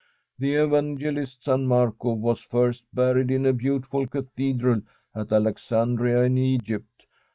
[0.39, 4.81] The evangelist San Marco was first buried in a beautiful cathedral
[5.13, 7.05] at Alex andria in Egypt.